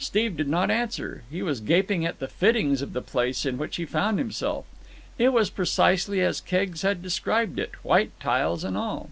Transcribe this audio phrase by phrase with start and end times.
[0.00, 1.22] Steve did not answer.
[1.30, 4.64] He was gaping at the fittings of the place in which he found himself.
[5.20, 9.10] It was precisely as Keggs had described it, white tiles and all.